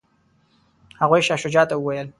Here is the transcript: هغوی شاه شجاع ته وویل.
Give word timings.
هغوی 1.01 1.21
شاه 1.27 1.37
شجاع 1.43 1.65
ته 1.69 1.75
وویل. 1.77 2.07